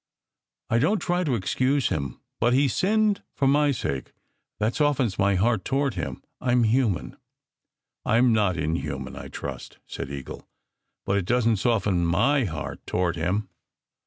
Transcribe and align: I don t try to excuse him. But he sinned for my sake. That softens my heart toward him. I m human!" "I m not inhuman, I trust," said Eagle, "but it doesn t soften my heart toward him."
I 0.71 0.79
don 0.79 0.97
t 0.97 1.05
try 1.05 1.23
to 1.23 1.35
excuse 1.35 1.89
him. 1.89 2.21
But 2.39 2.53
he 2.53 2.67
sinned 2.67 3.21
for 3.35 3.45
my 3.45 3.69
sake. 3.71 4.13
That 4.57 4.73
softens 4.73 5.19
my 5.19 5.35
heart 5.35 5.63
toward 5.63 5.93
him. 5.93 6.23
I 6.39 6.53
m 6.53 6.63
human!" 6.63 7.17
"I 8.13 8.17
m 8.17 8.33
not 8.33 8.57
inhuman, 8.57 9.15
I 9.15 9.27
trust," 9.27 9.77
said 9.85 10.09
Eagle, 10.09 10.47
"but 11.05 11.17
it 11.17 11.25
doesn 11.25 11.51
t 11.59 11.69
soften 11.69 12.03
my 12.03 12.45
heart 12.45 12.83
toward 12.87 13.15
him." 13.15 13.49